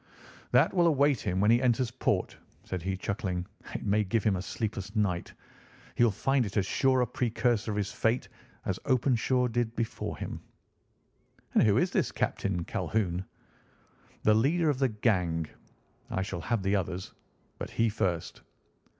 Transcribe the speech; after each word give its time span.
"That 0.51 0.73
will 0.73 0.87
await 0.87 1.21
him 1.21 1.39
when 1.39 1.51
he 1.51 1.61
enters 1.61 1.91
port," 1.91 2.35
said 2.63 2.81
he, 2.81 2.97
chuckling. 2.97 3.45
"It 3.75 3.85
may 3.85 4.03
give 4.03 4.23
him 4.23 4.35
a 4.37 4.41
sleepless 4.41 4.95
night. 4.95 5.31
He 5.93 6.03
will 6.03 6.09
find 6.09 6.43
it 6.43 6.57
as 6.57 6.65
sure 6.65 7.01
a 7.01 7.05
precursor 7.05 7.69
of 7.69 7.77
his 7.77 7.91
fate 7.91 8.27
as 8.65 8.79
Openshaw 8.85 9.47
did 9.47 9.75
before 9.75 10.17
him." 10.17 10.41
"And 11.53 11.61
who 11.61 11.77
is 11.77 11.91
this 11.91 12.11
Captain 12.11 12.63
Calhoun?" 12.65 13.23
"The 14.23 14.33
leader 14.33 14.71
of 14.71 14.79
the 14.79 14.89
gang. 14.89 15.45
I 16.09 16.23
shall 16.23 16.41
have 16.41 16.63
the 16.63 16.75
others, 16.75 17.13
but 17.59 17.69
he 17.69 17.87
first." 17.87 18.41